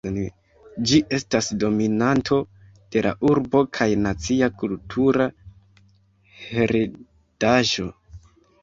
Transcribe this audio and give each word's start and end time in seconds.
Ĝi 0.91 1.01
estas 1.17 1.49
dominanto 1.63 2.39
de 2.95 3.05
la 3.07 3.11
urbo 3.33 3.63
kaj 3.79 3.89
nacia 4.07 4.53
kultura 4.63 5.29
heredaĵo. 6.49 7.89